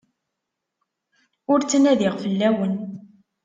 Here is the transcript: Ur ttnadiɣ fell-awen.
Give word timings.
Ur 1.51 1.59
ttnadiɣ 1.61 2.13
fell-awen. 2.23 2.73